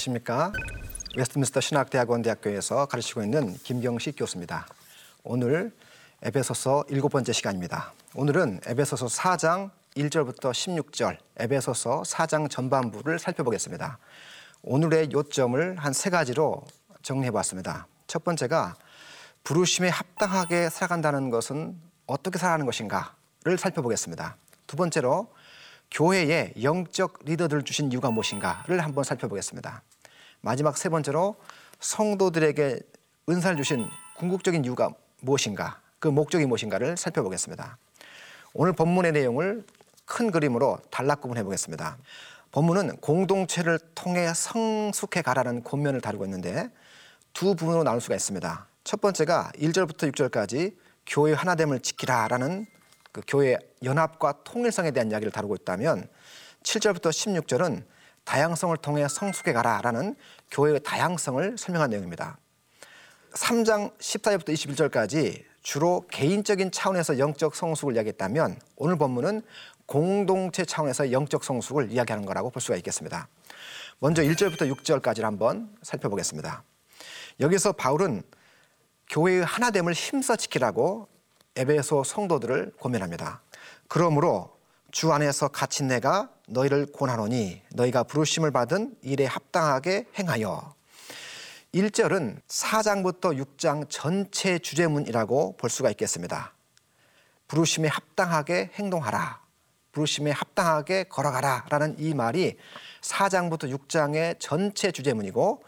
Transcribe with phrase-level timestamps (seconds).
[0.00, 0.52] 안녕하십니까.
[1.16, 4.66] 웨스트민스터 신학대학원 대학교에서 가르치고 있는 김경식 교수입니다.
[5.24, 5.72] 오늘
[6.22, 7.92] 에베소서 일곱 번째 시간입니다.
[8.14, 13.98] 오늘은 에베소서 4장 1절부터 16절, 에베소서 4장 전반부를 살펴보겠습니다.
[14.62, 16.64] 오늘의 요점을 한 세 가지로
[17.02, 17.86] 정리해 봤습니다.
[18.06, 18.76] 첫 번째가
[19.44, 24.36] 부르심에 합당하게 살아간다는 것은 어떻게 살아가는 것인가를 살펴보겠습니다.
[24.66, 25.28] 두 번째로
[25.90, 29.82] 교회에 영적 리더들을 주신 이유가 무엇인가를 한번 살펴보겠습니다.
[30.40, 31.36] 마지막 세 번째로
[31.80, 32.80] 성도들에게
[33.28, 33.86] 은사를 주신
[34.16, 34.90] 궁극적인 이유가
[35.20, 37.78] 무엇인가, 그 목적이 무엇인가를 살펴보겠습니다.
[38.52, 39.64] 오늘 본문의 내용을
[40.04, 41.98] 큰 그림으로 단락 구분해 보겠습니다.
[42.52, 46.68] 본문은 공동체를 통해 성숙해 가라는 권면을 다루고 있는데
[47.32, 48.66] 두 부분으로 나눌 수가 있습니다.
[48.82, 50.74] 첫 번째가 1절부터 6절까지
[51.06, 52.66] 교회 하나됨을 지키라라는
[53.12, 56.08] 그 교회 연합과 통일성에 대한 이야기를 다루고 있다면
[56.62, 57.84] 7절부터 16절은
[58.24, 60.14] 다양성을 통해 성숙해 가라라는
[60.50, 62.38] 교회의 다양성을 설명한 내용입니다.
[63.32, 69.42] 3장 14절부터 21절까지 주로 개인적인 차원에서 영적 성숙을 이야기했다면 오늘 본문은
[69.86, 73.28] 공동체 차원에서 영적 성숙을 이야기하는 거라고 볼 수가 있겠습니다.
[73.98, 76.62] 먼저 1절부터 6절까지를 한번 살펴보겠습니다.
[77.40, 78.22] 여기서 바울은
[79.08, 81.08] 교회의 하나됨을 힘써 지키라고
[81.56, 83.42] 에베소 성도들을 고면합니다.
[83.88, 84.56] 그러므로
[84.92, 90.74] 주 안에서 갇힌 내가 너희를 권하노니 너희가 부르심을 받은 일에 합당하게 행하여
[91.74, 96.52] 1절은 4장부터 6장 전체 주제문이라고 볼 수가 있겠습니다.
[97.46, 99.40] 부르심에 합당하게 행동하라.
[99.92, 101.66] 부르심에 합당하게 걸어가라.
[101.68, 102.56] 라는 이 말이
[103.02, 105.62] 4장부터 6장의 전체 주제문이고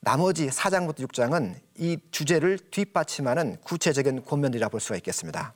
[0.00, 5.54] 나머지 4장부터 6장은 이 주제를 뒷받침하는 구체적인 권면이라 볼 수가 있겠습니다.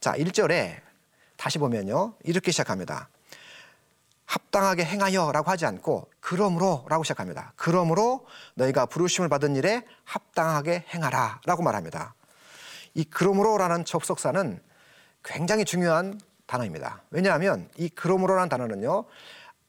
[0.00, 0.80] 자, 1절에
[1.36, 2.14] 다시 보면요.
[2.24, 3.08] 이렇게 시작합니다.
[4.24, 7.52] 합당하게 행하여라고 하지 않고 그러므로라고 시작합니다.
[7.56, 12.14] 그러므로 너희가 부르심을 받은 일에 합당하게 행하라라고 말합니다.
[12.94, 14.60] 이 그러므로라는 접속사는
[15.22, 17.02] 굉장히 중요한 단어입니다.
[17.10, 19.04] 왜냐하면 이 그러므로라는 단어는요.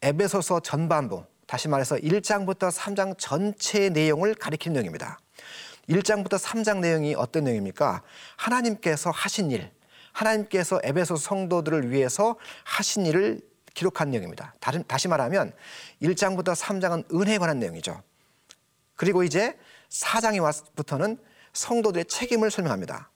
[0.01, 5.19] 에베소서 전반부 다시 말해서 1장부터 3장 전체의 내용을 가리키는 내용입니다.
[5.89, 8.03] 1장부터 3장 내용이 어떤 내용입니까?
[8.35, 9.71] 하나님께서 하신 일,
[10.11, 13.41] 하나님께서 에베소 성도들을 위해서 하신 일을
[13.73, 14.55] 기록한 내용입니다.
[14.87, 15.53] 다시 말하면
[16.01, 18.01] 1장부터 3장은 은혜에 관한 내용이죠.
[18.95, 19.57] 그리고 이제
[19.89, 21.17] 4장에 와서부터는
[21.53, 23.09] 성도들의 책임을 설명합니다.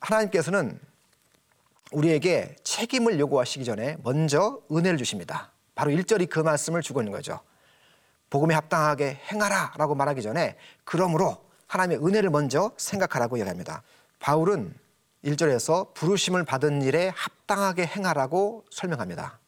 [0.00, 0.78] 하나님께서는
[1.92, 5.52] 우리에게 책임을 요구하시기 전에 먼저 은혜를 주십니다.
[5.74, 7.40] 바로 1절이 그 말씀을 주고 있는 거죠.
[8.30, 13.82] 복음에 합당하게 행하라 라고 말하기 전에 그러므로 하나님의 은혜를 먼저 생각하라고 얘기합니다.
[14.20, 14.74] 바울은
[15.24, 19.38] 1절에서 부르심을 받은 일에 합당하게 행하라고 설명합니다.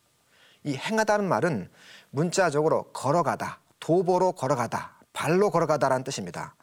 [0.65, 1.71] 이 행하다는 말은
[2.11, 6.55] 문자적으로 걸어가다, 도보로 걸어가다, 발로 걸어가다라는 뜻입니다.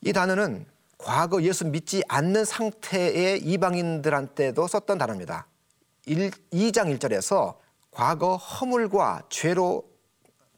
[0.00, 0.66] 이 단어는
[0.98, 5.46] 과거 예수 믿지 않는 상태의 이방인들한테도 썼던 단어입니다.
[6.06, 7.56] 1, 2장 1절에서
[7.90, 9.91] 과거 허물과 죄로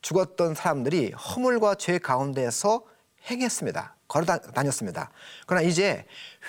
[0.05, 2.85] 죽었던 사람들이 허물과 죄 가운데서
[3.31, 3.97] 행했습니다.
[4.07, 5.11] 걸어 다녔습니다.
[5.47, 6.05] 그러나 이제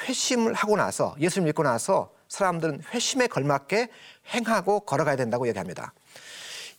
[0.06, 3.88] 회심을 하고 나서 예수를 믿고 나서 사람들은 회심에 걸맞게
[4.34, 5.94] 행하고 걸어가야 된다고 얘기합니다.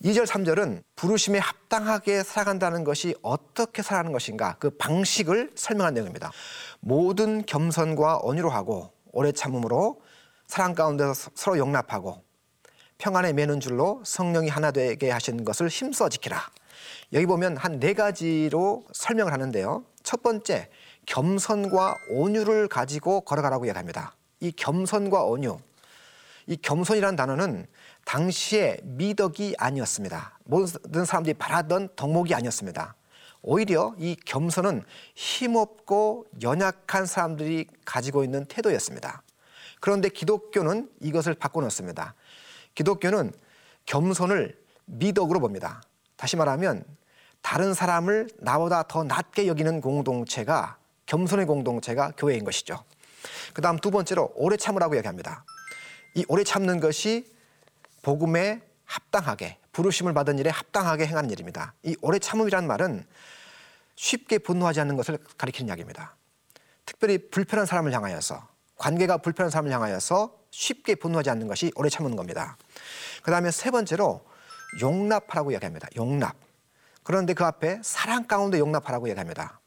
[0.05, 6.31] 2절, 3절은 부르심에 합당하게 살아간다는 것이 어떻게 살아가는 것인가 그 방식을 설명한 내용입니다.
[6.81, 10.03] 모든 겸손과 온유로 하고 오래 참음으로
[10.47, 12.23] 사랑 가운데서 서로 용납하고
[12.99, 16.51] 평안에 매는 줄로 성령이 하나 되게 하신 것을 힘써 지키라.
[17.13, 19.85] 여기 보면 한 네 가지로 설명을 하는데요.
[20.03, 20.69] 첫 번째,
[21.07, 24.17] 겸손과 온유를 가지고 걸어가라고 얘기합니다.
[24.41, 25.59] 이 겸손과 온유,
[26.47, 27.67] 이 겸손이라는 단어는
[28.05, 30.39] 당시에 미덕이 아니었습니다.
[30.45, 32.95] 모든 사람들이 바라던 덕목이 아니었습니다.
[33.43, 34.83] 오히려 이 겸손은
[35.15, 39.23] 힘없고 연약한 사람들이 가지고 있는 태도였습니다.
[39.81, 42.15] 그런데 기독교는 이것을 바꿔놓습니다.
[42.75, 43.33] 기독교는
[43.87, 45.83] 겸손을 미덕으로 봅니다.
[46.17, 46.85] 다시 말하면
[47.43, 52.83] 다른 사람을 나보다 더 낮게 여기는 공동체가 겸손의 공동체가 교회인 것이죠.
[53.55, 55.45] 그 다음 두 번째로 오래 참으라고 얘기합니다.
[56.15, 57.33] 이 오래 참는 것이
[58.03, 61.75] 복음에 합당하게 부르심을 받은 일에 합당하게 행하는 일입니다.
[61.83, 63.05] 이 오래 참음이라는 말은
[63.97, 66.17] 쉽게 분노하지 않는 것을 가리키는 이야기입니다.
[66.85, 72.57] 특별히 불편한 사람을 향하여서 관계가 불편한 사람을 향하여서 쉽게 분노하지 않는 것이 오래 참는 겁니다.
[73.23, 74.25] 그 다음에 세 번째로
[74.81, 75.89] 용납하라고 이야기합니다.
[75.97, 76.37] 용납.
[77.03, 79.61] 그런데 그 앞에 사랑 가운데 용납하라고 얘기합니다.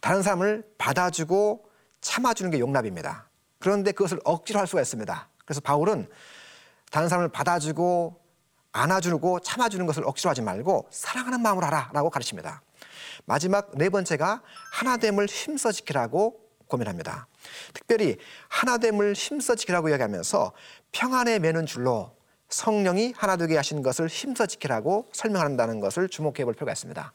[0.00, 1.68] 다른 사람을 받아주고
[2.00, 3.28] 참아주는 게 용납입니다.
[3.58, 5.28] 그런데 그것을 억지로 할 수가 있습니다.
[5.44, 6.08] 그래서 바울은
[6.90, 8.20] 다른 사람을 받아주고
[8.72, 12.62] 안아주고 참아주는 것을 억지로 하지 말고 사랑하는 마음으로 하라라고 가르칩니다.
[13.26, 14.42] 마지막 네 번째가
[14.72, 17.26] 하나됨을 힘써 지키라고 고민합니다.
[17.74, 18.16] 특별히
[18.48, 20.52] 하나됨을 힘써 지키라고 이야기하면서
[20.92, 22.16] 평안에 매는 줄로
[22.50, 27.12] 성령이 하나 되게 하신 것을 힘써 지키라고 설명한다는 것을 주목해 볼 필요가 있습니다.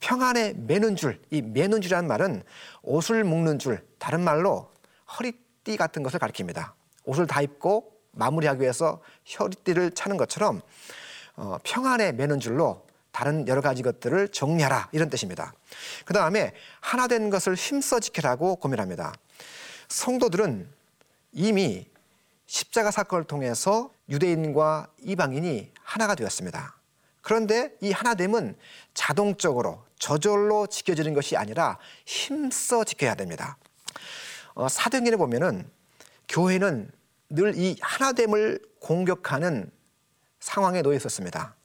[0.00, 2.42] 평안에 매는 줄, 이 매는 줄이라는 말은
[2.82, 4.70] 옷을 묶는 줄, 다른 말로
[5.18, 6.72] 허리띠 같은 것을 가리킵니다.
[7.04, 9.00] 옷을 다 입고 마무리하기 위해서
[9.38, 10.60] 허리띠를 차는 것처럼
[11.36, 15.54] 어, 평안에 매는 줄로 다른 여러 가지 것들을 정리하라 이런 뜻입니다.
[16.04, 19.14] 그 다음에 하나 된 것을 힘써 지키라고 고민합니다.
[19.88, 20.68] 성도들은
[21.32, 21.86] 이미
[22.46, 26.76] 십자가 사건을 통해서 유대인과 이방인이 하나가 되었습니다.
[27.22, 28.56] 그런데 이 하나됨은
[28.94, 33.56] 자동적으로 저절로 지켜지는 것이 아니라 힘써 지켜야 됩니다.
[34.54, 35.68] 어, 사도행전에 보면은
[36.28, 36.90] 교회는
[37.30, 39.70] 늘 이 하나됨을 공격하는
[40.38, 41.56] 상황에 놓여 있었습니다.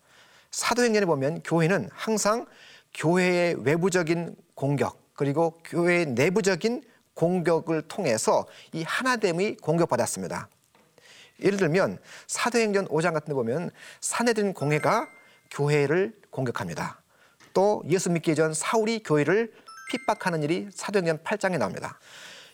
[0.50, 2.48] 사도행전에 보면 교회는 항상
[2.96, 10.50] 교회의 외부적인 공격 그리고 교회의 내부적인 공격을 통해서 이 하나됨이 공격받았습니다.
[11.42, 15.08] 예를 들면 사도행전 5장 같은 데 보면 사내든 공회가
[15.52, 17.00] 교회를 공격합니다.
[17.54, 19.52] 또 예수 믿기 전 사울이 교회를
[19.92, 22.00] 핍박하는 일이 사도행전 8장에 나옵니다.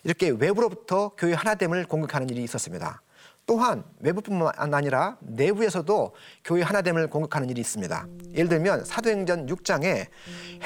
[0.04, 3.02] 이렇게 외부로부터 교회 하나됨을 공격하는 일이 있었습니다.
[3.46, 6.14] 또한 외부뿐만 아니라 내부에서도
[6.44, 8.06] 교회 하나됨을 공격하는 일이 있습니다.
[8.34, 10.06] 예를 들면 사도행전 6장에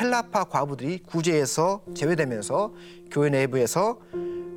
[0.01, 2.75] 헬라파 과부들이 구제에서 제외되면서
[3.13, 4.01] 교회 내부에서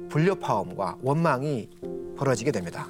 [0.09, 1.69] 불협화음과 원망이
[2.17, 2.87] 벌어지게 됩니다.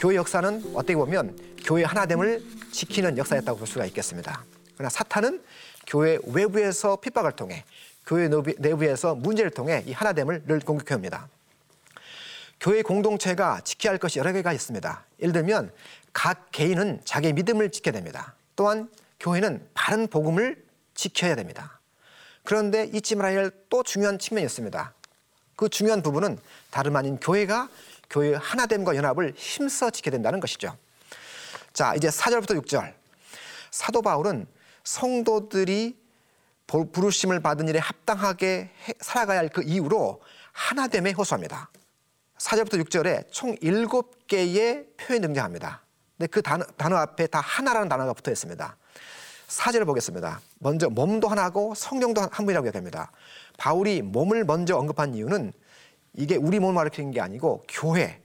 [0.00, 2.42] 교회 역사는 어떻게 보면 교회 하나됨을
[2.72, 4.44] 지키는 역사였다고 볼 수가 있겠습니다.
[4.74, 5.44] 그러나 사탄은
[5.86, 7.64] 교회 외부에서 핍박을 통해
[8.06, 11.28] 교회 내부에서 문제를 통해 이 하나됨을 늘 공격해 옵니다.
[12.58, 15.04] 교회 공동체가 지켜야 할 것이 여러 개가 있습니다.
[15.20, 15.70] 예를 들면
[16.14, 18.34] 각 개인은 자기 믿음을 지켜야 됩니다.
[18.56, 18.88] 또한
[19.20, 20.64] 교회는 바른 복음을
[20.94, 21.78] 지켜야 됩니다.
[22.44, 24.94] 그런데 잊지 말아야 할 또 중요한 측면이 있습니다.
[25.56, 26.38] 그 중요한 부분은
[26.70, 27.68] 다름 아닌 교회가
[28.10, 30.76] 교회의 하나됨과 연합을 힘써 지켜야 된다는 것이죠.
[31.72, 32.92] 자, 이제 4절부터 6절.
[33.70, 34.46] 사도 바울은
[34.84, 35.96] 성도들이
[36.66, 38.70] 부르심을 받은 일에 합당하게
[39.00, 40.20] 살아가야 할 그 이유로
[40.52, 41.70] 하나됨에 호소합니다.
[42.38, 45.82] 4절부터 6절에 총 7개의 표현이 등장합니다.
[46.16, 48.76] 근데 그 단어, 단어 앞에 다 하나라는 단어가 붙어 있습니다.
[49.48, 50.40] 4절을 보겠습니다.
[50.58, 53.10] 먼저 몸도 하나고 성령도 한 분이라고 얘기합니다.
[53.58, 55.52] 바울이 몸을 먼저 언급한 이유는
[56.14, 58.20] 이게 우리 몸을 가리키는 게 아니고 교회,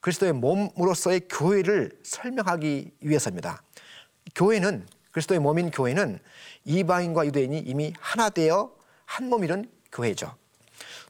[0.00, 3.62] 그리스도의 몸으로서의 교회를 설명하기 위해서입니다.
[4.34, 6.18] 교회는 그리스도의 몸인 교회는
[6.64, 8.72] 이방인과 유대인이 이미 하나 되어
[9.04, 10.34] 한 몸이른 교회죠.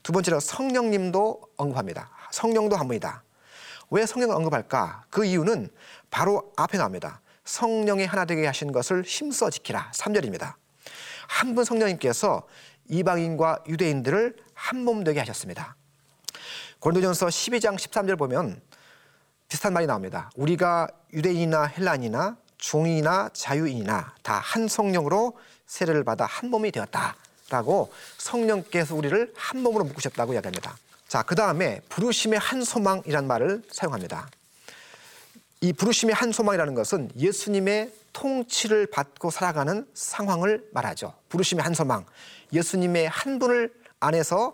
[0.03, 2.09] 두 번째로 성령님도 언급합니다.
[2.31, 3.23] 성령도 한 분이다.
[3.89, 5.05] 왜 성령을 언급할까?
[5.09, 5.69] 그 이유는
[6.11, 7.21] 바로 앞에 나옵니다.
[7.45, 9.91] 성령이 하나 되게 하신 것을 힘써 지키라.
[9.93, 10.55] 3절입니다.
[11.27, 12.47] 한 분 성령님께서
[12.89, 15.75] 이방인과 유대인들을 한 몸 되게 하셨습니다.
[16.79, 18.61] 고린도전서 12장 13절 보면
[19.47, 20.29] 비슷한 말이 나옵니다.
[20.35, 29.33] 우리가 유대인이나 헬란이나 종이나 자유인이나 다 한 성령으로 세례를 받아 한 몸이 되었다라고 성령께서 우리를
[29.35, 30.77] 한 몸으로 묶으셨다고 이야기합니다.
[31.07, 34.27] 자, 그 다음에 부르심의 한 소망이라는 말을 사용합니다.
[35.61, 41.13] 이 부르심의 한 소망이라는 것은 예수님의 통치를 받고 살아가는 상황을 말하죠.
[41.29, 42.05] 부르심의 한 소망.
[42.53, 44.53] 예수님의 한 분을 안에서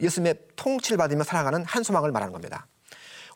[0.00, 2.66] 예수님의 통치를 받으며 살아가는 한 소망을 말하는 겁니다.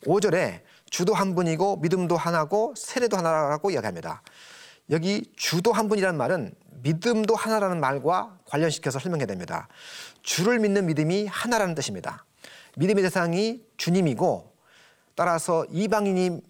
[0.07, 4.23] 5절에 주도 한 분이고 믿음도 하나고 세례도 하나라고 이야기합니다.
[4.91, 9.69] 여기 주도 한 분이라는 말은 믿음도 하나라는 말과 관련시켜서 설명해야 됩니다.
[10.23, 12.25] 주를 믿는 믿음이 하나라는 뜻입니다.
[12.77, 14.55] 믿음의 대상이 주님이고
[15.15, 16.41] 따라서 이방인이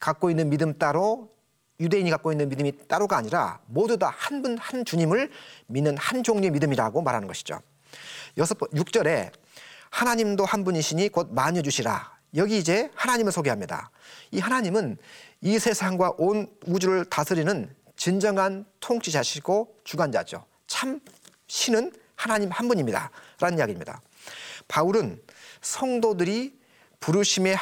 [0.00, 1.32] 갖고 있는 믿음 따로
[1.80, 5.30] 유대인이 갖고 있는 믿음이 따로가 아니라 모두 다 한 분한 주님을
[5.66, 7.60] 믿는 한 종류의 믿음이라고 말하는 것이죠.
[8.36, 9.32] 여섯 번 6절에
[9.90, 12.14] 하나님도 한 분이시니 곧 마녀 주시라.
[12.36, 13.90] 여기 이제 하나님을 소개합니다.
[14.32, 14.96] 이 하나님은
[15.40, 20.44] 이 세상과 온 우주를 다스리는 진정한 통치자시고 주관자죠.
[20.66, 21.00] 참
[21.46, 23.10] 신은 하나님 한 분입니다.
[23.38, 24.00] 라는 이야기입니다.
[24.66, 25.22] 바울은
[25.60, 26.58] 성도들이
[26.98, 27.56] 부르심에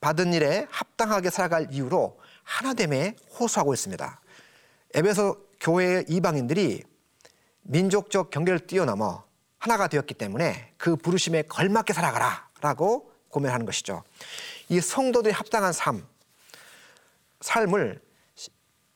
[0.00, 4.20] 받은 일에 합당하게 살아갈 이유로 하나됨에 호소하고 있습니다.
[4.94, 6.82] 에베소 교회의 이방인들이
[7.62, 9.24] 민족적 경계를 뛰어넘어
[9.62, 14.02] 하나가 되었기 때문에 그 부르심에 걸맞게 살아가라 라고 고민하는 것이죠.
[14.68, 16.04] 이 성도들이 합당한 삶,
[17.40, 18.02] 삶을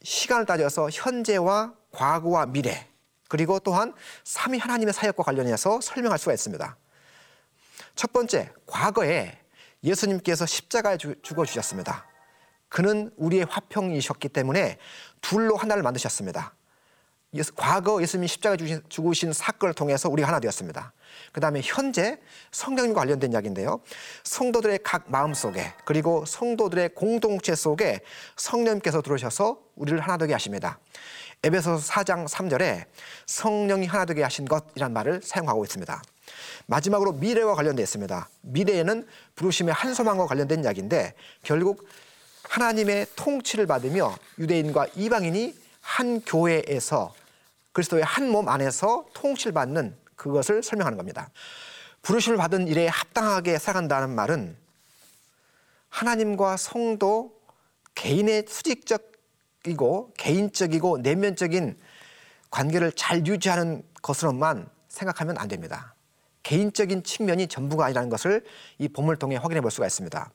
[0.02, 2.88] 시간을 따져서 현재와 과거와 미래
[3.28, 3.94] 그리고 또한
[4.24, 6.76] 삼위 하나님의 사역과 관련해서 설명할 수가 있습니다.
[7.94, 9.38] 첫 번째, 과거에
[9.84, 12.06] 예수님께서 십자가에 죽어 주셨습니다.
[12.68, 14.78] 그는 우리의 화평이셨기 때문에
[15.20, 16.56] 둘로 하나를 만드셨습니다.
[17.54, 20.92] 과거 예수님이 십자가 주신, 죽으신 사건을 통해서 우리가 하나 되었습니다.
[21.32, 22.18] 그 다음에 현재
[22.50, 23.80] 성령님과 관련된 이야기인데요.
[24.24, 28.00] 성도들의 각 마음 속에 그리고 성도들의 공동체 속에
[28.36, 30.78] 성령님께서 들어오셔서 우리를 하나 되게 하십니다.
[31.42, 32.86] 에베소서 4장 3절에
[33.26, 36.02] 성령이 하나 되게 하신 것이란 말을 사용하고 있습니다.
[36.66, 38.28] 마지막으로 미래와 관련되어 있습니다.
[38.42, 41.88] 미래에는 부르심의 한 소망과 관련된 이야기인데 결국
[42.48, 47.14] 하나님의 통치를 받으며 유대인과 이방인이 한 교회에서
[47.76, 51.28] 그리스도의 한 몸 안에서 통치를 받는 그것을 설명하는 겁니다.
[52.00, 54.56] 부르심을 받은 일에 합당하게 살아간다는 말은
[55.90, 57.38] 하나님과 성도
[57.94, 61.78] 개인의 수직적이고 개인적이고 내면적인
[62.50, 65.94] 관계를 잘 유지하는 것으로만 생각하면 안 됩니다.
[66.44, 68.42] 개인적인 측면이 전부가 아니라는 것을
[68.78, 70.30] 이 본문을 통해 확인해 볼 수가 있습니다.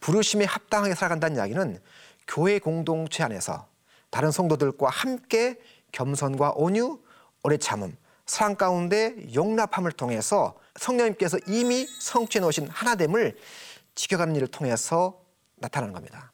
[0.00, 1.80] 부르심에 합당하게 살아간다는 이야기는
[2.26, 3.66] 교회 공동체 안에서
[4.10, 5.58] 다른 성도들과 함께
[5.92, 6.98] 겸손과 온유,
[7.42, 7.96] 오래 참음,
[8.26, 13.36] 사랑 가운데 용납함을 통해서 성령님께서 이미 성취해 놓으신 하나됨을
[13.94, 15.20] 지켜가는 일을 통해서
[15.56, 16.32] 나타나는 겁니다.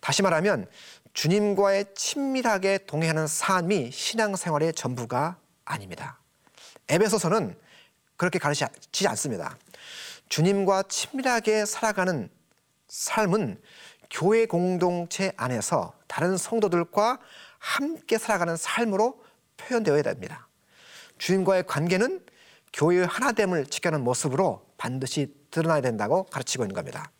[0.00, 0.68] 다시 말하면
[1.12, 6.20] 주님과의 친밀하게 동행하는 삶이 신앙생활의 전부가 아닙니다.
[6.88, 7.58] 에베소서는
[8.16, 9.56] 그렇게 가르치지 않습니다.
[10.28, 12.28] 주님과 친밀하게 살아가는
[12.88, 13.60] 삶은
[14.10, 17.18] 교회 공동체 안에서 다른 성도들과
[17.58, 19.22] 함께 살아가는 삶으로
[19.56, 20.48] 표현되어야 됩니다.
[21.18, 22.24] 주님과의 관계는
[22.72, 27.10] 교회의 하나됨을 지켜는 모습으로 반드시 드러나야 된다고 가르치고 있는 겁니다.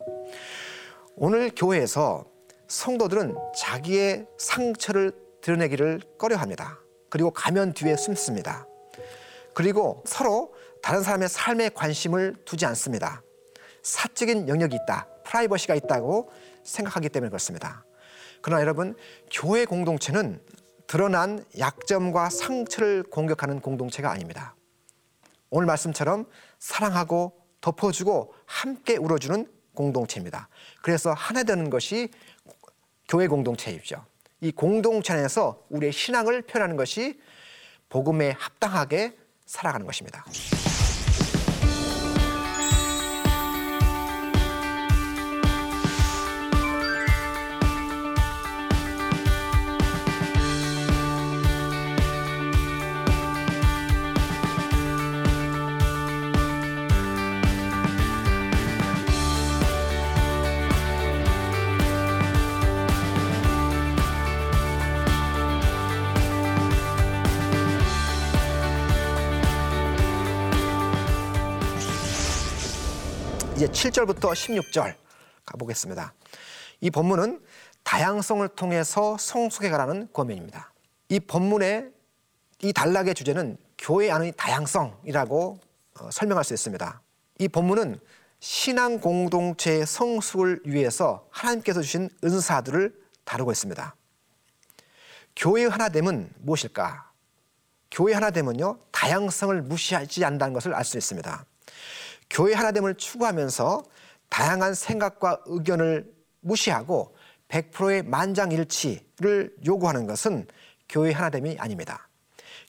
[1.15, 2.25] 오늘 교회에서
[2.67, 6.79] 성도들은 자기의 상처를 드러내기를 꺼려합니다.
[7.09, 8.65] 그리고 가면 뒤에 숨습니다.
[9.53, 13.21] 그리고 서로 다른 사람의 삶에 관심을 두지 않습니다.
[13.81, 16.31] 사적인 영역이 있다, 프라이버시가 있다고
[16.63, 17.83] 생각하기 때문에 그렇습니다.
[18.41, 18.95] 그러나 여러분,
[19.31, 20.41] 교회 공동체는
[20.87, 24.55] 드러난 약점과 상처를 공격하는 공동체가 아닙니다.
[25.49, 26.25] 오늘 말씀처럼
[26.57, 30.49] 사랑하고 덮어주고 함께 울어주는 공동체입니다.
[30.81, 32.09] 그래서 하나 되는 것이
[33.07, 34.05] 교회 공동체이죠.
[34.41, 37.19] 이 공동체 안에서 우리의 신앙을 표현하는 것이
[37.89, 40.23] 복음에 합당하게 살아가는 것입니다.
[73.71, 74.95] 7절부터 16절
[75.45, 76.13] 가보겠습니다.
[76.81, 77.41] 이 본문은
[77.83, 80.73] 다양성을 통해서 성숙해 가라는 권면입니다.
[81.09, 81.91] 이 본문의
[82.61, 85.59] 이 단락의 주제는 교회 안의 다양성이라고
[85.99, 87.01] 어, 설명할 수 있습니다.
[87.39, 87.99] 이 본문은
[88.39, 93.95] 신앙 공동체의 성숙을 위해서 하나님께서 주신 은사들을 다루고 있습니다.
[95.35, 97.11] 교회의 하나됨은 무엇일까?
[97.91, 101.45] 교회 하나됨은요, 다양성을 무시하지 않는다는 것을 알 수 있습니다.
[102.29, 103.83] 교회 하나됨을 추구하면서
[104.29, 107.15] 다양한 생각과 의견을 무시하고
[107.49, 110.47] 100%의 만장일치를 요구하는 것은
[110.87, 112.07] 교회 하나됨이 아닙니다.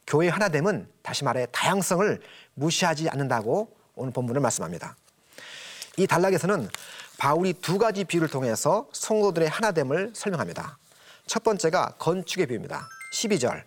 [0.06, 2.20] 교회 하나됨은 다시 말해 다양성을
[2.54, 4.96] 무시하지 않는다고 오늘 본문을 말씀합니다.
[5.96, 6.68] 이 단락에서는
[7.18, 10.78] 바울이 두 가지 비유를 통해서 성도들의 하나됨을 설명합니다.
[11.26, 12.88] 첫 번째가 건축의 비유입니다.
[13.12, 13.62] 12절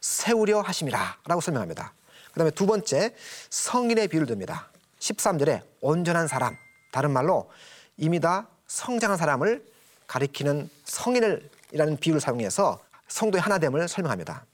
[0.00, 1.92] 세우려 하심이라 라고 설명합니다.
[2.32, 3.14] 그 다음에 두 번째
[3.50, 4.68] 성인의 비유를 듭니다.
[5.00, 6.56] 13절에 온전한 사람,
[6.92, 7.50] 다른 말로
[7.96, 9.64] 이미 다 성장한 사람을
[10.06, 14.44] 가리키는 성인을이라는 비유를 사용해서 성도의 하나됨을 설명합니다.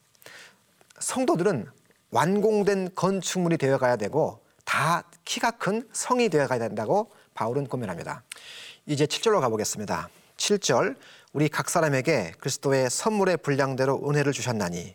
[0.98, 1.66] 성도들은
[2.10, 8.22] 완공된 건축물이 되어 가야 되고 다 키가 큰 성이 되어 가야 된다고 바울은 고민합니다.
[8.86, 10.08] 이제 7절로 가보겠습니다.
[10.36, 10.96] 7절
[11.32, 14.94] 우리 각 사람에게 그리스도의 선물의 분량대로 은혜를 주셨나니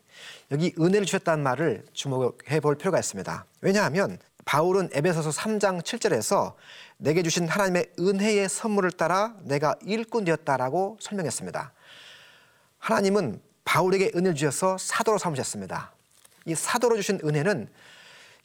[0.52, 3.46] 여기 은혜를 주셨다는 말을 주목해 볼 필요가 있습니다.
[3.62, 6.56] 왜냐하면 바울은 에베소서 3장 7절에서
[6.98, 11.74] 내게 주신 하나님의 은혜의 선물을 따라 내가 일꾼 되었다라고 설명했습니다.
[12.80, 15.94] 하나님은 바울에게 은혜를 주셔서 사도로 삼으셨습니다.
[16.46, 17.70] 이 사도로 주신 은혜는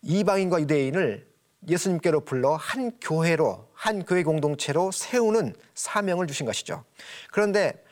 [0.03, 1.27] 이방인과 유대인을
[1.67, 6.85] 예수님께로 불러 한 교회로 한 교회 공동체로 세우는 사명을 주신 것이죠.
[7.31, 7.83] 그런데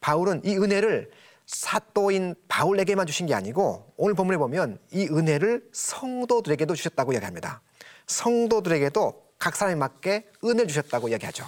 [0.00, 1.10] 바울은 이 은혜를
[1.46, 7.62] 사도인 바울에게만 주신 게 아니고 오늘 본문에 보면 이 은혜를 성도들에게도 주셨다고 이야기합니다.
[8.06, 11.46] 성도들에게도 각 사람에 맞게 은혜 주셨다고 이야기하죠.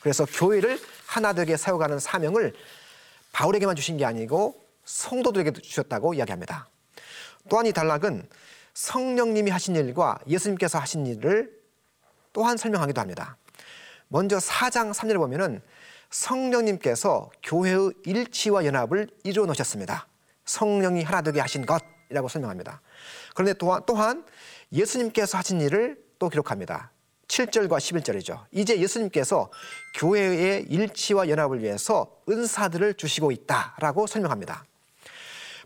[0.00, 2.54] 그래서 교회를 하나 되게 세워가는 사명을
[3.32, 6.68] 바울에게만 주신 게 아니고 성도들에게 주셨다고 이야기합니다.
[7.48, 8.26] 또한 이 단락은
[8.72, 11.52] 성령님이 하신 일과 예수님께서 하신 일을
[12.32, 13.36] 또한 설명하기도 합니다.
[14.08, 15.60] 먼저 4장 3절에 보면은
[16.10, 20.06] 성령님께서 교회의 일치와 연합을 이루어 놓으셨습니다.
[20.44, 22.80] 성령이 하나 되게 하신 것이라고 설명합니다.
[23.34, 24.24] 그런데 또한, 또한
[24.72, 26.90] 예수님께서 하신 일을 또 기록합니다.
[27.28, 28.46] 7절과 11절이죠.
[28.52, 29.50] 이제 예수님께서
[29.94, 34.64] 교회의 일치와 연합을 위해서 은사들을 주시고 있다라고 설명합니다.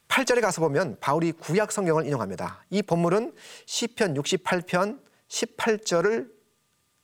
[0.09, 2.65] 8절에 가서 보면 바울이 구약 성경을 인용합니다.
[2.69, 3.33] 이 본문은
[3.65, 6.29] 시편 68편 18절을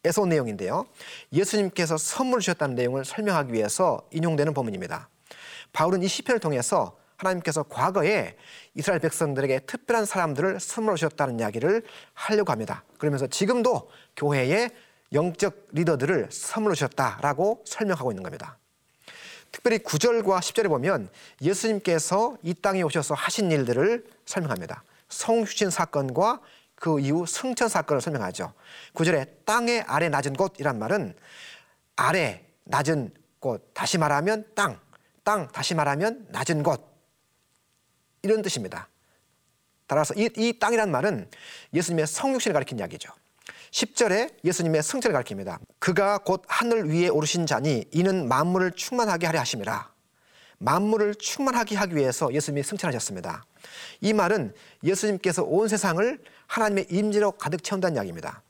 [0.04, 0.86] 에서 온 내용인데요.
[1.32, 5.08] 예수님께서 선물을 주셨다는 내용을 설명하기 위해서 인용되는 본문입니다.
[5.72, 8.36] 바울은 이 시편을 통해서 하나님께서 과거에
[8.74, 11.82] 이스라엘 백성들에게 특별한 사람들을 선물로 주셨다는 이야기를
[12.14, 12.84] 하려고 합니다.
[12.96, 14.70] 그러면서 지금도 교회에
[15.12, 18.56] 영적 리더들을 선물로 주셨다라고 설명하고 있는 겁니다.
[19.50, 21.08] 특별히 9절과 10절에 보면
[21.40, 24.84] 예수님께서 이 땅에 오셔서 하신 일들을 설명합니다.
[25.08, 26.40] 성휴신 사건과
[26.80, 28.52] 그 이후 승천 사건을 설명하죠.
[28.94, 31.14] 9절에 땅의 아래 낮은 곳이란 말은
[31.96, 34.80] 아래 낮은 곳 다시 말하면 땅,
[35.24, 36.86] 땅 다시 말하면 낮은 곳
[38.22, 38.88] 이런 뜻입니다.
[39.86, 41.30] 따라서 이, 이 땅이란 말은
[41.72, 43.10] 예수님의 성육신을 가리킨 이야기죠.
[43.70, 45.58] 10절에 예수님의 승천을 가리킵니다.
[45.78, 49.92] 그가 곧 하늘 위에 오르신 자니 이는 만물을 충만하게 하려 하심이라.
[50.58, 53.44] 만물을 충만하게 하기 위해서 예수님이 승천하셨습니다.
[54.00, 58.42] 이 말은 예수님께서 온 세상을 하나님의 임재로 가득 채운다는 이야기입니다.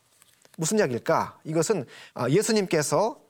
[0.57, 1.41] 무슨 이야기일까?
[1.45, 3.21] 이것은 어, 예수님께서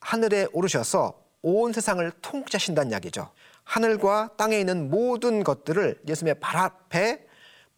[0.00, 3.30] 하늘에 오르셔서 온 세상을 통치하신다는 이야기죠.
[3.64, 7.26] 하늘과 땅에 있는 모든 것들을 예수님의 발 앞에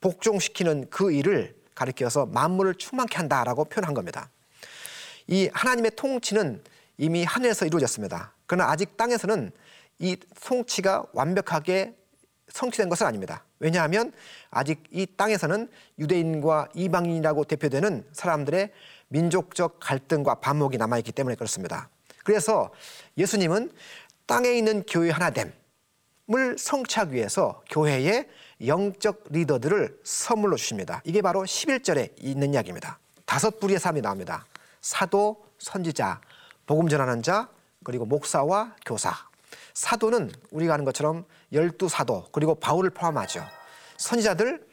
[0.01, 4.31] 복종시키는 그 일을 가리켜서 만물을 충만케 한다라고 표현한 겁니다.
[5.27, 6.63] 이 하나님의 통치는
[6.99, 8.33] 이미 하늘에서 이루어졌습니다.
[8.47, 9.53] 그러나 아직 땅에서는
[9.99, 11.95] 이 통치가 완벽하게
[12.53, 13.45] 성취된 것은 아닙니다.
[13.59, 14.13] 왜냐하면
[14.51, 18.73] 아직 이 땅에서는 유대인과 이방인이라고 대표되는 사람들의
[19.09, 21.89] 민족적 갈등과 반목이 남아있기 때문에 그렇습니다.
[22.25, 22.71] 그래서
[23.17, 23.73] 예수님은
[24.27, 28.29] 땅에 있는 교회 하나됨을 성취하기 위해서 교회에
[28.65, 31.03] 영적 리더들을 선물로 주십니다.
[31.05, 32.99] 이게 바로 11절에 있는 이야기입니다.
[33.25, 34.47] 다섯 부류의 사람이 나옵니다.
[34.81, 36.21] 사도, 선지자,
[36.67, 37.49] 복음 전하는 자,
[37.83, 39.32] 그리고 목사와 교사.
[39.75, 43.45] 사도는 우리가 아는 것처럼 열두 사도 그리고 바울을 포함하죠.
[43.97, 44.67] 선지자들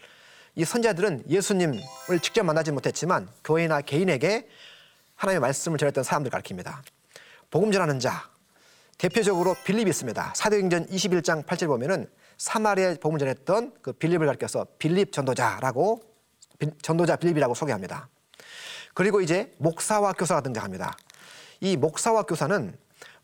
[0.56, 4.48] 이 선지자들은 예수님을 직접 만나지 못했지만 교회나 개인에게
[5.16, 6.82] 하나님의 말씀을 전했던 사람들 가르칩니다.
[7.52, 8.30] 복음 전하는 자
[8.98, 10.34] 대표적으로 빌립이 있습니다.
[10.36, 16.02] 사도행전 21장 8절 보면은 사마리아 복음 전했던 그 빌립을 가르쳐서 빌립 전도자라고
[16.82, 18.10] 전도자 빌립이라고 소개합니다.
[18.94, 20.98] 그리고 이제 목사와 교사가 등장합니다.
[21.62, 22.78] 이 목사와 교사는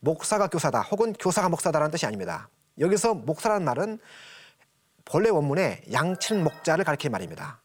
[0.05, 2.47] 목사가 교사다 혹은 교사가 목사다라는 뜻이 아닙니다.
[2.79, 3.99] 여기서 목사라는 말은
[5.03, 7.59] 본래 원문에 양친 목자를 가리키는 말입니다.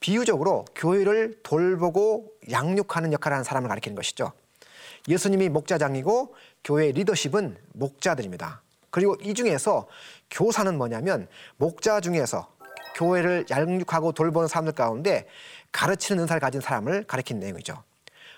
[0.00, 4.32] 비유적으로 교회를 돌보고 양육하는 역할을 하는 사람을 가리키는 것이죠.
[5.06, 6.34] 예수님이 목자장이고
[6.64, 8.62] 교회 리더십은 목자들입니다.
[8.90, 9.86] 그리고 이 중에서
[10.30, 12.50] 교사는 뭐냐면 목자 중에서
[12.94, 15.28] 교회를 양육하고 돌보는 사람들 가운데
[15.72, 17.82] 가르치는 은사를 가진 사람을 가리키는 내용이죠.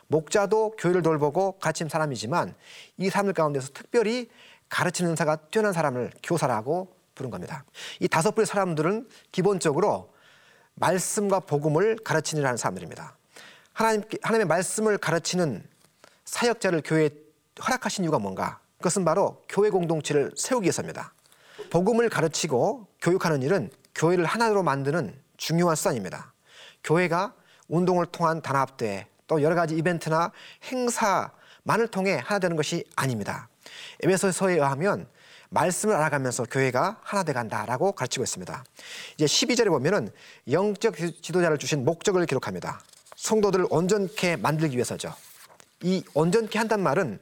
[0.09, 2.55] 목자도 교회를 돌보고 가르치는 사람이지만
[2.97, 4.29] 이 사람들 가운데서 특별히
[4.69, 7.65] 가르치는 은사가 뛰어난 사람을 교사라고 부른 겁니다.
[8.01, 10.13] 이 다섯 부의 사람들은 기본적으로
[10.75, 13.17] 말씀과 복음을 가르치는 사람들입니다.
[13.73, 15.65] 하나님, 하나님의 말씀을 가르치는
[16.25, 17.11] 사역자를 교회에
[17.63, 18.61] 허락하신 이유가 뭔가?
[18.79, 21.13] 그것은 바로 교회 공동체를 세우기 위해서입니다.
[21.71, 26.33] 복음을 가르치고 교육하는 일은 교회를 하나로 만드는 중요한 수단입니다.
[26.85, 27.35] 교회가
[27.69, 30.33] 운동을 통한 단합대, 또 여러 가지 이벤트나
[30.65, 33.49] 행사만을 통해 하나 되는 것이 아닙니다.
[34.03, 35.07] 에베소서에 의하면
[35.51, 38.65] 말씀을 알아가면서 교회가 하나 돼 간다라고 가르치고 있습니다.
[39.15, 40.11] 이제 12절에 보면은
[40.51, 42.81] 영적 지도자를 주신 목적을 기록합니다.
[43.17, 45.15] 성도들을 온전케 만들기 위해서죠.
[45.83, 47.21] 이 온전케 한단 말은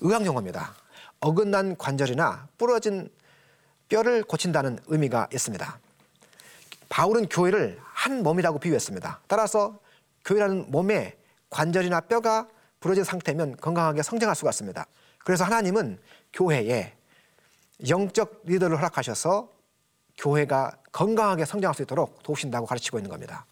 [0.00, 0.74] 의학 용어입니다.
[1.20, 3.10] 어긋난 관절이나 부러진
[3.88, 5.78] 뼈를 고친다는 의미가 있습니다.
[6.88, 9.20] 바울은 교회를 한 몸이라고 비유했습니다.
[9.26, 9.78] 따라서
[10.24, 11.16] 교회라는 몸에
[11.50, 12.48] 관절이나 뼈가
[12.80, 14.86] 부러진 상태면 건강하게 성장할 수가 있습니다.
[15.24, 15.98] 그래서 하나님은
[16.32, 16.94] 교회에
[17.88, 19.50] 영적 리더를 허락하셔서
[20.18, 23.46] 교회가 건강하게 성장할 수 있도록 도우신다고 가르치고 있는 겁니다.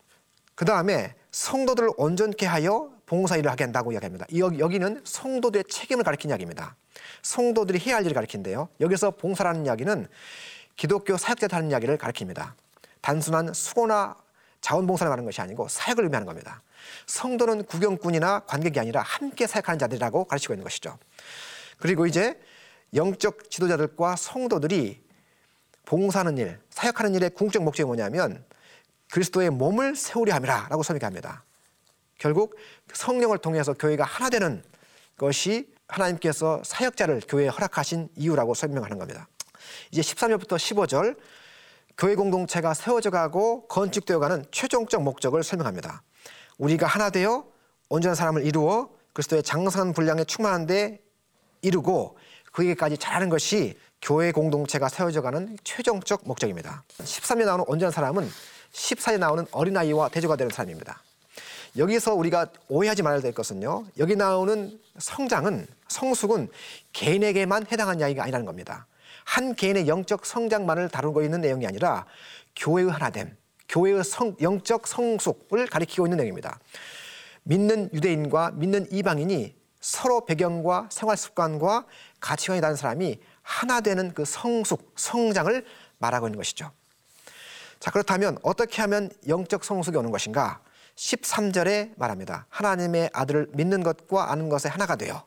[0.54, 4.26] 그 다음에 성도들을 온전케 하여 봉사일을 하게 한다고 이야기합니다.
[4.32, 6.76] 여기는 성도들의 책임을 가리킨 이야기입니다.
[7.22, 8.68] 성도들이 해야 할 일을 가리킨데요.
[8.80, 10.06] 여기서 봉사라는 이야기는
[10.76, 12.52] 기독교 사역자들 하는 이야기를 가리킵니다.
[13.00, 14.16] 단순한 수고나
[14.62, 16.62] 자원봉사를 말하는 것이 아니고 사역을 의미하는 겁니다.
[17.06, 20.98] 성도는 구경꾼이나 관객이 아니라 함께 사역하는 자들이라고 가르치고 있는 것이죠.
[21.78, 22.40] 그리고 이제
[22.94, 25.02] 영적 지도자들과 성도들이
[25.84, 28.44] 봉사하는 일, 사역하는 일의 궁극적 목적이 뭐냐면
[29.10, 31.44] 그리스도의 몸을 세우려 함이라라고 설명합니다.
[32.18, 32.56] 결국
[32.92, 34.62] 성령을 통해서 교회가 하나 되는
[35.18, 39.28] 것이 하나님께서 사역자를 교회에 허락하신 이유라고 설명하는 겁니다.
[39.90, 41.16] 이제 13절부터 15절
[41.98, 46.02] 교회 공동체가 세워져 가고 건축되어 가는 최종적 목적을 설명합니다.
[46.58, 47.44] 우리가 하나 되어
[47.88, 51.00] 온전한 사람을 이루어 그리스도의 장성한 분량에 충만한 데
[51.60, 52.16] 이루고
[52.52, 56.82] 그에게까지 잘하는 것이 교회 공동체가 세워져 가는 최종적 목적입니다.
[56.98, 58.28] 13에 나오는 온전한 사람은
[58.72, 61.02] 14에 나오는 어린아이와 대조가 되는 사람입니다.
[61.76, 63.86] 여기서 우리가 오해하지 말아야 될 것은요.
[63.98, 66.48] 여기 나오는 성장은 성숙은
[66.92, 68.86] 개인에게만 해당한 이야기가 아니라는 겁니다.
[69.24, 72.06] 한 개인의 영적 성장만을 다루고 있는 내용이 아니라
[72.56, 73.36] 교회의 하나됨,
[73.68, 76.58] 교회의 성, 영적 성숙을 가리키고 있는 내용입니다.
[77.44, 81.86] 믿는 유대인과 믿는 이방인이 서로 배경과 생활 습관과
[82.20, 85.64] 가치관이 다른 사람이 하나 되는 그 성숙, 성장을
[85.98, 86.70] 말하고 있는 것이죠.
[87.80, 90.60] 자, 그렇다면 어떻게 하면 영적 성숙이 오는 것인가?
[90.94, 92.46] 13절에 말합니다.
[92.48, 95.24] 하나님의 아들을 믿는 것과 아는 것에 하나가 되어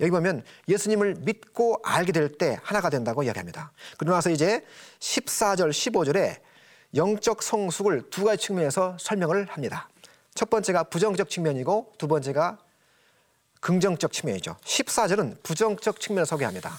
[0.00, 3.72] 여기 보면 예수님을 믿고 알게 될 때 하나가 된다고 이야기합니다.
[3.96, 4.64] 그러고 나서 이제
[5.00, 6.40] 14절, 15절에
[6.94, 9.88] 영적 성숙을 두 가지 측면에서 설명을 합니다.
[10.34, 12.58] 첫 번째가 부정적 측면이고 두 번째가
[13.60, 14.56] 긍정적 측면이죠.
[14.64, 16.78] 14절은 부정적 측면을 소개합니다.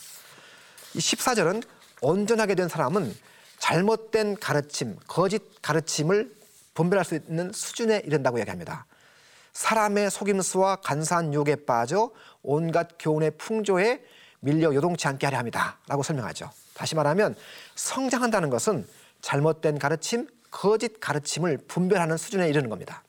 [0.93, 1.63] 이 14절은
[2.01, 3.15] 온전하게 된 사람은
[3.57, 6.35] 잘못된 가르침, 거짓 가르침을
[6.75, 8.85] 분별할 수 있는 수준에 이른다고 이야기합니다.
[9.57, 12.11] 사람의 속임수와 간사한 유혹에 빠져
[12.43, 14.03] 온갖 교훈의 풍조에
[14.39, 15.79] 밀려 요동치 않게 하려 합니다.
[15.87, 16.51] 라고 설명하죠.
[16.75, 17.35] 다시 말하면
[17.73, 18.87] 성장한다는 것은
[19.21, 23.03] 잘못된 가르침, 거짓 가르침을 분별하는 수준에 이르는 겁니다.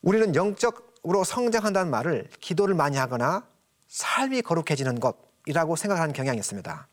[0.00, 3.44] 우리는 영적으로 성장한다는 말을 기도를 많이 하거나
[3.88, 6.86] 삶이 거룩해지는 것이라고 생각하는 경향이 있습니다.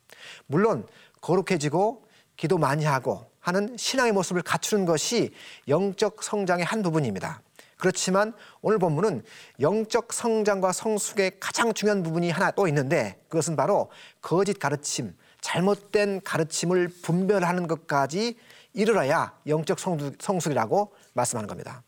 [0.47, 0.87] 물론
[1.21, 2.03] 거룩해지고
[2.35, 5.35] 기도 많이 하고 하는 신앙의 모습을 갖추는 것이
[5.67, 7.41] 영적 성장의 한 부분입니다.
[7.85, 9.21] 그렇지만 오늘 본문은
[9.59, 13.91] 영적 성장과 성숙의 가장 중요한 부분이 하나 또 있는데 그것은 바로
[14.23, 18.39] 거짓 가르침, 잘못된 가르침을 분별하는 것까지
[18.73, 19.77] 이르러야 영적
[20.19, 21.83] 성숙이라고 말씀하는 겁니다.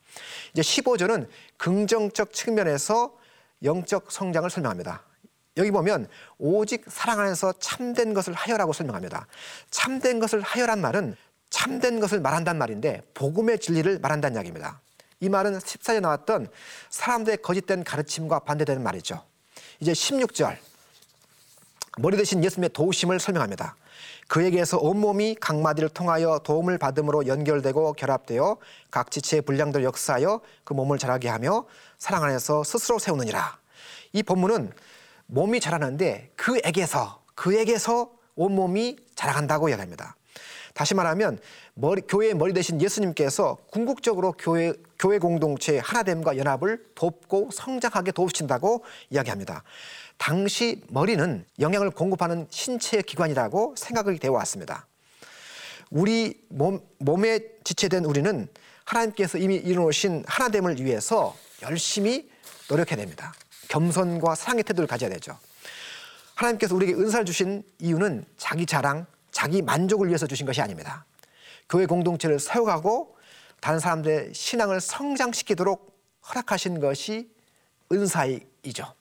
[0.54, 3.18] 이제 15절은 긍정적 측면에서
[3.64, 5.04] 영적 성장을 설명합니다.
[5.58, 6.08] 여기 보면
[6.38, 9.26] 오직 사랑 안에서 참된 것을 하여라고 설명합니다.
[9.72, 11.16] 참된 것을 하여란 말은
[11.50, 14.82] 참된 것을 말한다는 말인데 복음의 진리를 말한다는 이야기입니다.
[15.20, 16.48] 이 말은 14에 나왔던
[16.90, 19.24] 사람들의 거짓된 가르침과 반대되는 말이죠.
[19.80, 20.58] 이제 16절
[22.00, 23.76] 머리 대신 예수님의 도우심을 설명합니다.
[24.28, 28.58] 그에게서 온몸이 각마디를 통하여 도움을 받음으로 연결되고 결합되어
[28.92, 31.66] 각 지체의 분량들 역사하여 그 몸을 자라게 하며
[31.98, 33.58] 사랑 안에서 스스로 세우느니라.
[34.14, 34.74] 이 본문은
[35.28, 40.16] 몸이 자라는데 그에게서 그에게서 온몸이 자라간다고 이야기합니다.
[40.74, 41.40] 다시 말하면
[41.74, 49.64] 머리, 교회의 머리 대신 예수님께서 궁극적으로 교회, 교회 공동체의 하나됨과 연합을 돕고 성장하게 도우신다고 이야기합니다.
[50.18, 54.88] 당시 머리는 영양을 공급하는 신체의 기관이라고 생각이 되어 왔습니다.
[55.90, 58.48] 우리 몸, 몸에 지체된 우리는
[58.86, 62.30] 하나님께서 이미 이루어신 하나됨을 위해서 열심히
[62.70, 63.34] 노력해야 됩니다.
[63.70, 65.38] 겸손과 사랑의 태도를 가져야 되죠.
[66.36, 71.06] 하나님께서 우리에게 은사를 주신 이유는 자기 자랑, 자기 만족을 위해서 주신 것이 아닙니다.
[71.70, 73.17] 교회 공동체를 세워가고
[73.62, 75.98] 다른 사람들의 신앙을 성장시키도록
[76.30, 77.30] 허락하신 것이
[77.92, 78.94] 은사이죠.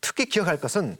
[0.00, 0.96] 특히 기억할 것은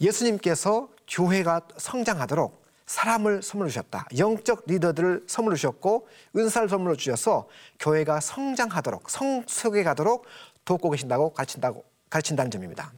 [0.00, 4.06] 예수님께서 교회가 성장하도록 사람을 선물 주셨다.
[4.18, 10.26] 영적 리더들을 선물 주셨고 은사를 선물로 주셔서 교회가 성장하도록 성숙해 가도록
[10.64, 12.92] 돕고 계신다고 가르친다고 가르친다는 점입니다.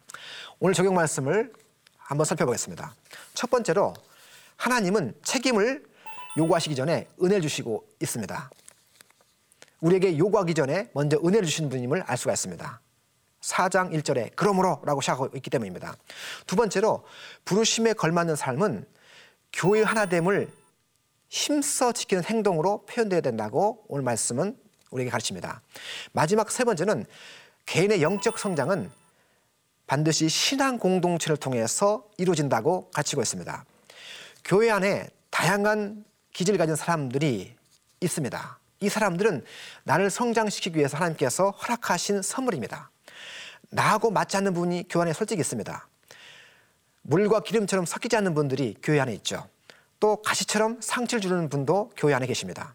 [0.58, 1.52] 오늘 적용 말씀을
[1.98, 2.94] 한번 살펴보겠습니다.
[3.34, 3.94] 첫 번째로
[4.56, 5.84] 하나님은 책임을
[6.36, 8.50] 요구하시기 전에 은혜를 주시고 있습니다.
[9.80, 12.80] 우리에게 요구하기 전에 먼저 은혜를 주신 분임을 알 수가 있습니다.
[13.40, 15.94] 4장 1절에 그러므로라고 시작하고 있기 때문입니다.
[16.46, 17.04] 두 번째로
[17.44, 18.86] 부르심에 걸맞는 삶은
[19.52, 20.50] 교회 하나됨을
[21.28, 24.56] 힘써 지키는 행동으로 표현되어야 된다고 오늘 말씀은
[24.90, 25.60] 우리에게 가르칩니다.
[26.12, 27.04] 마지막 세 번째는
[27.66, 28.90] 개인의 영적 성장은
[29.86, 33.64] 반드시 신앙 공동체를 통해서 이루어진다고 가르치고 있습니다.
[34.44, 37.56] 교회 안에 다양한 기질을 가진 사람들이
[38.00, 38.58] 있습니다.
[38.80, 39.44] 이 사람들은
[39.84, 42.90] 나를 성장시키기 위해서 하나님께서 허락하신 선물입니다.
[43.70, 45.88] 나하고 맞지 않는 분이 교회 안에 솔직히 있습니다.
[47.02, 49.48] 물과 기름처럼 섞이지 않는 분들이 교회 안에 있죠.
[50.00, 52.74] 또 가시처럼 상처를 주는 분도 교회 안에 계십니다.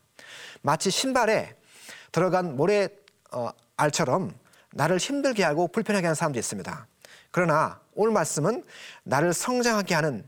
[0.62, 1.56] 마치 신발에
[2.12, 2.90] 들어간 모래
[3.32, 4.34] 어, 알처럼
[4.72, 6.88] 나를 힘들게 하고 불편하게 하는 사람도 있습니다.
[7.32, 8.64] 그러나 오늘 말씀은
[9.04, 10.28] 나를 성장하게 하는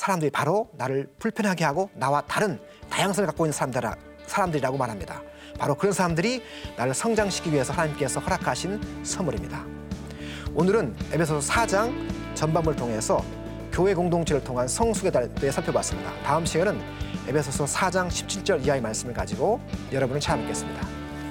[0.00, 2.58] 사람들이 바로 나를 불편하게 하고 나와 다른
[2.88, 3.82] 다양성을 갖고 있는 사람들,
[4.26, 5.20] 사람들이라고 말합니다.
[5.58, 6.42] 바로 그런 사람들이
[6.78, 9.62] 나를 성장시키기 위해서 하나님께서 허락하신 선물입니다.
[10.54, 11.92] 오늘은 에베소서 4장
[12.34, 13.22] 전반부를 통해서
[13.70, 16.10] 교회 공동체를 통한 성숙에 대해 살펴봤습니다.
[16.22, 16.80] 다음 시간은
[17.28, 19.60] 에베소서 4장 17절 이하의 말씀을 가지고
[19.92, 20.80] 여러분을 찾아뵙겠습니다.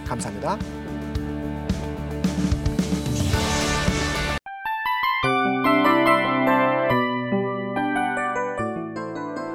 [0.07, 0.78] 감사합니다.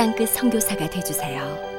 [0.00, 1.69] 땅끝 선교사가 되주세요.